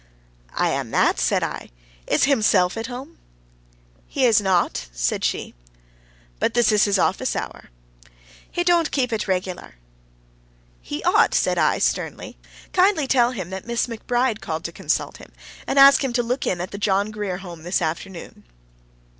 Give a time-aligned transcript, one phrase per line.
[0.55, 1.69] "I am that," said I.
[2.07, 3.19] "Is himself at home?"
[4.07, 5.53] "He is not," said she.
[6.39, 7.69] "But this is his office hour."
[8.49, 9.75] "He don't keep it regular'."
[10.81, 12.35] "He ought," said I, sternly.
[12.73, 15.31] "Kindly tell him that Miss McBride called to consult him,
[15.67, 18.45] and ask him to look in at the John Grier Home this afternoon."